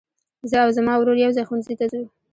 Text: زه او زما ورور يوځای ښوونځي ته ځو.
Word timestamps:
زه 0.49 0.57
او 0.63 0.69
زما 0.77 0.93
ورور 0.97 1.17
يوځای 1.25 1.43
ښوونځي 1.47 1.75
ته 1.79 1.85
ځو. 1.91 2.03